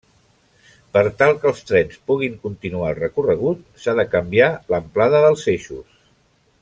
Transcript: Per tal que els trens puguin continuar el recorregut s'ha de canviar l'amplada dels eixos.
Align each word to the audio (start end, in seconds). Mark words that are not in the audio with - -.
Per 0.95 1.01
tal 1.19 1.33
que 1.43 1.47
els 1.49 1.59
trens 1.71 1.99
puguin 2.11 2.39
continuar 2.47 2.89
el 2.93 2.97
recorregut 3.01 3.61
s'ha 3.85 3.95
de 4.01 4.07
canviar 4.15 4.49
l'amplada 4.75 5.21
dels 5.27 5.47
eixos. 5.55 6.03